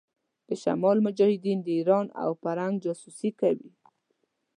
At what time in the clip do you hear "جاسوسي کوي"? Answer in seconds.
2.83-3.71